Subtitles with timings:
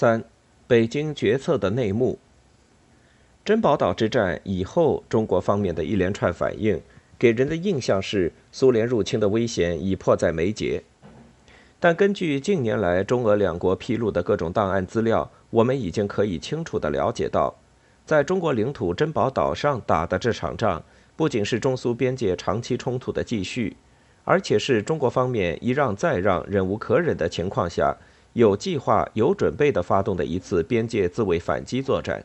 [0.00, 0.22] 三、
[0.68, 2.20] 北京决策的内幕。
[3.44, 6.80] 珍宝岛之战以后，中国方面的一连串反应，
[7.18, 10.84] 给人的印象是苏联入侵的危险已迫在眉睫。
[11.80, 17.56] 但根据近年来中俄两国披露的各种档案资料，我们已经可以清楚地了解到，
[18.06, 20.80] 在中国领土珍宝岛上打的这场仗，
[21.16, 23.76] 不仅是中苏边界长期冲突的继续，
[24.22, 27.96] 而且是中国方面一让再让、忍无可忍的情况下。
[28.38, 32.24] 有计划、有准备地发动的一次边界自卫反击作战。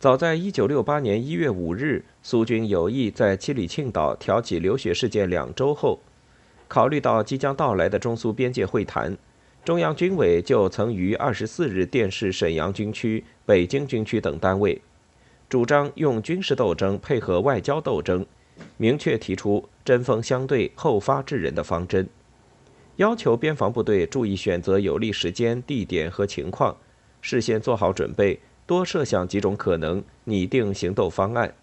[0.00, 6.00] 早在1968年1月5日，苏军有意在七里沁岛挑起流血事件两周后，
[6.66, 9.16] 考虑到即将到来的中苏边界会谈，
[9.64, 14.82] 中央军委就曾于24日电示沈阳军区、北京军区等单位，
[15.48, 18.26] 主张用军事斗争配合外交斗争，
[18.76, 22.08] 明确提出针锋相对、后发制人的方针。
[22.96, 26.76] 要求边防部队注意选择有利时间、地点和情况，
[27.22, 31.54] 事先做好准备，多设想几种可能，拟定行动方案。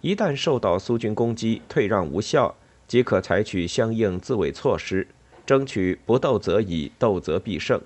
[0.00, 2.54] 一旦受到苏军攻击，退让无效，
[2.86, 5.06] 即可采取相应自卫措施，
[5.44, 7.80] 争取不斗则已，斗则必胜。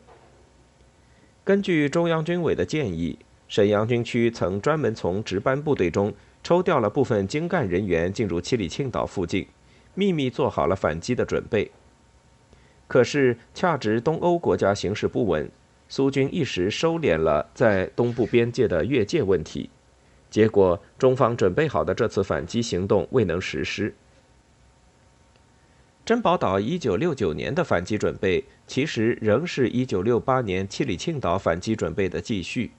[1.42, 6.12] 根据中央军委的建议，沈阳军区曾专门从值班部队中
[6.44, 9.46] 抽调了部分精干人员进入七里沁岛附近，
[9.94, 11.70] 秘密做好了反击的准备。
[12.88, 15.48] 可是，恰值东欧国家形势不稳，
[15.88, 19.68] 苏军一时收敛了在东部边界的越界问题，
[20.30, 23.94] 结果中方准备好的这次反击行动未能实施。
[26.06, 32.70] 珍宝岛1969年的反击准备，其实仍是一九六八年七里沁岛反击准备的继续。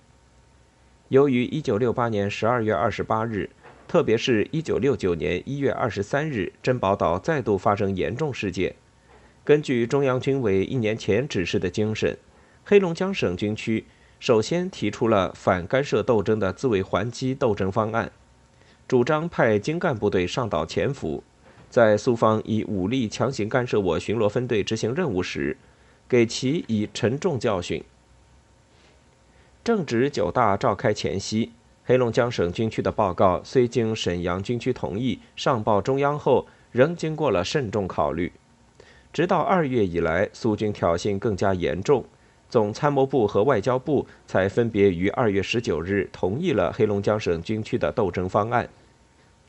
[1.09, 3.49] 由于1968年12月28日，
[3.87, 8.75] 特别是一969年1月23日，珍宝岛再度发生严重事件。
[9.49, 12.15] 根据中央军委一年前指示的精神，
[12.63, 13.83] 黑龙江省军区
[14.19, 18.11] 首先提出了反干涉斗争的自卫还击斗争方案，
[18.87, 21.23] 主张派精干部队上岛潜伏，
[21.67, 25.57] 在苏方以武力强行干涉我巡逻分队执行任务时，
[26.07, 27.83] 给其以沉重教训。
[29.63, 31.53] 正值九大召开前夕，
[31.85, 38.31] 黑龙江省军区的报告虽经沈阳军区同意上报中央后，仍经过了慎重考虑。
[39.11, 42.05] 直到二月以来，苏军挑衅更加严重，
[42.49, 48.69] 总参谋部和外交部才分别于二月十九日同意了黑龙江省军区的斗争方案。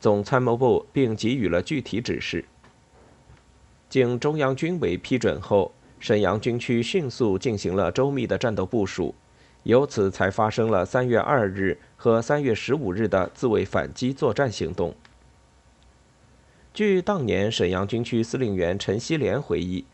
[0.00, 2.44] 总参谋部并给予了具体指示。
[3.90, 9.14] 经中央军委批准后，沈阳军区迅速进行了周密的战斗部署，
[9.64, 14.94] 由此才发生了三月二日和三月十五日的自卫反击作战行动。
[16.72, 19.84] 据当年沈阳军区司令员陈锡联回忆，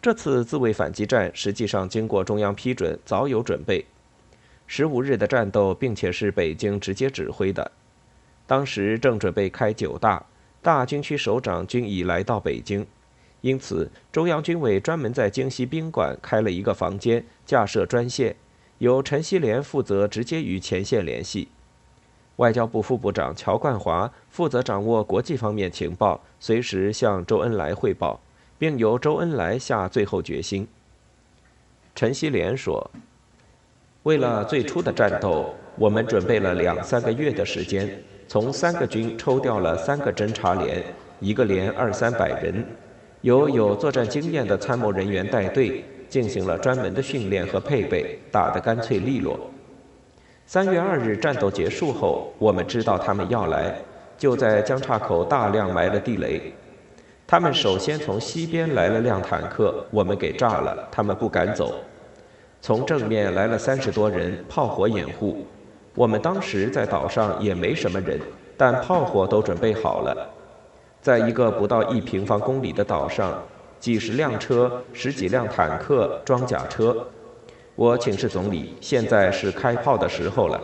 [0.00, 3.84] 这次自卫反击战实际上经过中央批准，早有准备。
[4.66, 7.70] 十五日的战斗，并且是北京直接指挥的。
[8.46, 10.24] 当时正准备开九大，
[10.62, 12.86] 大军区首长均已来到北京，
[13.42, 18.34] 因此中央军委专门在京西宾馆开了一个房间，架设专线，
[18.78, 21.48] 由陈锡联负责直接与前线联系。
[22.36, 28.20] 外交部副部长乔冠华负责掌握国际方面情报，随时向周恩来汇报，
[28.58, 30.66] 并由周恩来下最后决心。
[31.94, 32.90] 陈锡联说
[34.02, 40.82] ：“为了最初的战斗，我们准备了两三个月的时间，从三个军抽调了三个侦察连，
[41.20, 42.66] 一个连二三百人，
[43.20, 49.38] 由有作战经验的参谋人员带队，进行了专门的训练和配备，打得干脆利落。”
[50.46, 53.74] 三月二日战斗结束后，我们知道他们要来，
[54.18, 56.52] 就在江岔口大量埋了地雷。
[57.26, 61.74] 他们首先从西边来了辆坦克，我们给炸了，他们不敢走。
[62.60, 65.46] 从正面来了三十多人，炮火掩护。
[65.94, 68.20] 我们当时在岛上也没什么人，
[68.56, 70.28] 但炮火都准备好了。
[71.00, 73.42] 在一个不到一平方公里的岛上，
[73.80, 76.94] 几十辆车、十几辆坦克、装甲车。
[77.76, 80.60] 我请示总理，现在是开炮的时候了。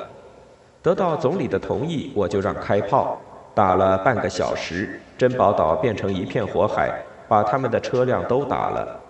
[0.81, 3.21] 得到总理的同意，我就让开炮。
[3.53, 9.01] 打了半个小时，珍宝岛变成一片火海，把他们的车辆都打了。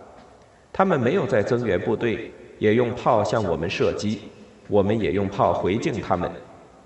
[0.72, 4.22] 他们没有再增援部队，也用炮向我们射击，
[4.66, 6.30] 我们也用炮回敬他们。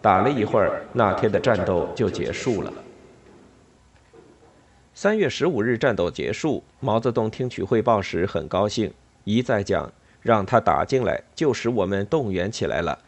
[0.02, 2.72] 打了一会儿，那天的战斗就结束了。
[4.93, 9.90] 三月十五日战斗结束，毛泽东听取汇报时很高兴，一再讲。
[10.25, 12.99] 让他打进来，就使我们动员起来了。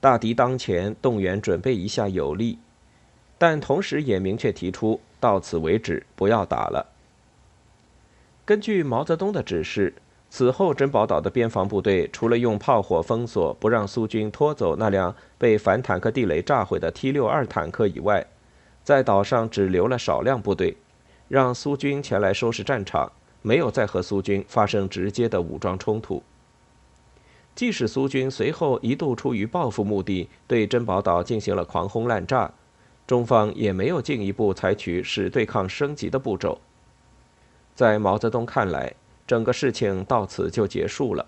[0.00, 2.58] 大敌当前，动员准备一下有利，
[3.38, 6.88] 但同时也明确提出到此为止，不要打了。
[8.44, 9.94] 根据毛泽东的指示，
[10.28, 18.26] 此后，珍宝岛的边防部队除了用炮火封锁，不让苏军拖走那辆被反坦克地雷炸毁的 T 六二坦克以外，
[18.82, 20.76] 在岛上只留了少量部队，
[21.28, 23.12] 让苏军前来收拾战场，
[23.42, 26.20] 没有再和苏军发生直接的武装冲突。
[27.54, 32.50] 即使苏军随后一度出于报复目的对珍宝岛进行了狂轰滥炸，
[33.06, 36.60] 中方也没有进一步采取使对抗升级的步骤。
[37.74, 38.94] 在毛泽东看来，
[39.26, 41.26] 整个事情到此就结束了。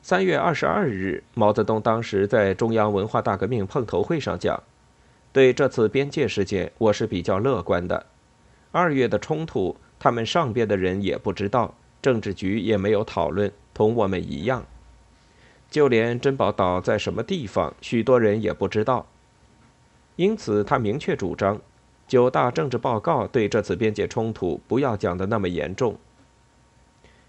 [0.00, 4.62] 三月二十二日，毛泽东当时在中央文化大革命碰头会上讲
[5.32, 8.06] ：“对这次边界事件，我是比较乐观的。
[8.72, 14.64] 二月的冲突，他们上边的人也不知道，政治局也没有讨论，同我们一样。
[15.72, 19.06] 就连珍宝岛在什么地方，许多人也不知道。
[20.16, 21.58] 因此，他明确主张，
[22.06, 25.96] 九大政治报告对这次边界冲突不要讲得那么严重。”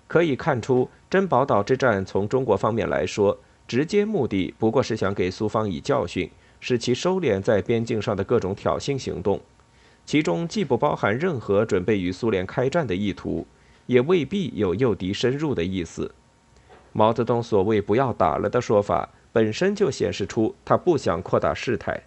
[0.09, 6.29] 可以看出，珍宝岛之战从中国方面来说，直接目的不过是想给苏方以教训，
[6.59, 9.39] 使其收敛在边境上的各种挑衅行动，
[10.05, 13.47] 其中既不包含任何准备与苏联开战的意图，
[13.85, 16.13] 也未必有诱敌深入的意思。
[16.93, 22.03] 毛泽东所谓“不要打了”的说法，本身就显示出他不想扩大事态。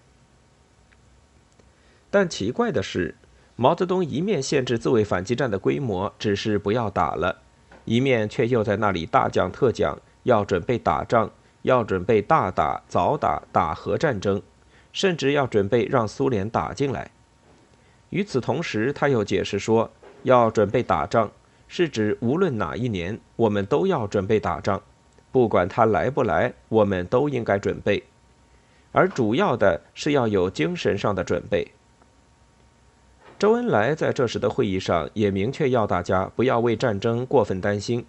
[2.10, 3.14] 但奇怪的是，
[3.56, 7.42] 毛泽东一面限制自卫反击战的规模，只是不要打了。
[7.84, 11.30] 一面却又在那里大讲特讲，要准备打仗，
[11.62, 14.40] 要准备大打、早打、打核战争，
[14.92, 17.10] 甚至要准备让苏联打进来。
[18.10, 19.90] 与此同时，他又解释说，
[20.22, 21.30] 要准备打仗，
[21.68, 24.80] 是指无论哪一年，我们都要准备打仗，
[25.32, 28.02] 不管他来不来，我们都应该准备，
[28.92, 31.72] 而主要的是要有精神上的准备。
[33.38, 38.06] 周恩来在这时的会议上也明确要大家不要为战争过分担心，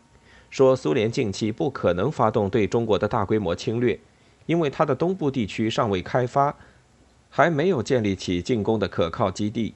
[0.50, 4.00] 说苏联近期不可能发动对中国的大规模侵略，
[4.46, 6.56] 因为它的东部地区尚未开发，
[7.30, 9.74] 还没有建立起进攻的可靠基地。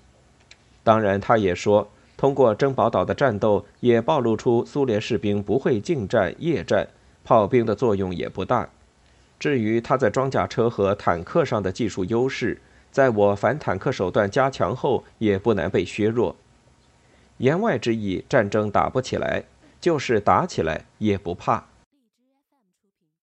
[0.84, 6.88] 当然，他也说，通过珍宝岛的战斗也暴露出苏联士兵不会近战、夜战，
[7.24, 8.70] 炮兵的作用也不大。
[9.40, 16.36] 至于他在装甲车和坦克上的技术优势，在我反坦克手段加强后，也不难被削弱。
[17.40, 19.44] 言外之意，战争打不起来，
[19.80, 21.66] 就是打起来也不怕。